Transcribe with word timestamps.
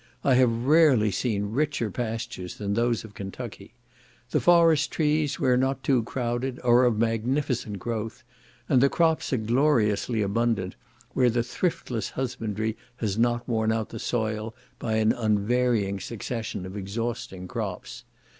I 0.23 0.33
have 0.33 0.65
rarely 0.65 1.11
seen 1.11 1.51
richer 1.51 1.91
pastures 1.91 2.55
than 2.57 2.73
those 2.73 3.03
of 3.03 3.13
Kentucky. 3.13 3.75
The 4.31 4.39
forest 4.39 4.89
trees, 4.91 5.39
where 5.39 5.55
not 5.57 5.83
too 5.83 6.01
crowded, 6.01 6.59
are 6.63 6.85
of 6.85 6.97
magnificent 6.97 7.77
growth, 7.77 8.23
and 8.67 8.81
the 8.81 8.89
crops 8.89 9.31
are 9.31 9.37
gloriously 9.37 10.23
abundant 10.23 10.75
where 11.13 11.29
the 11.29 11.43
thriftless 11.43 12.09
husbandry 12.09 12.77
has 12.95 13.19
not 13.19 13.47
worn 13.47 13.71
out 13.71 13.89
the 13.89 13.99
soil 13.99 14.55
by 14.79 14.95
an 14.95 15.11
unvarying 15.11 15.99
succession 15.99 16.65
of 16.65 16.75
exhausting 16.75 17.47
crops. 17.47 18.03